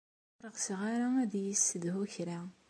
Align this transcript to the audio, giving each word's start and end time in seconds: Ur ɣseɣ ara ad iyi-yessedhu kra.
Ur 0.43 0.49
ɣseɣ 0.55 0.79
ara 0.93 1.07
ad 1.23 1.33
iyi-yessedhu 1.35 2.03
kra. 2.13 2.39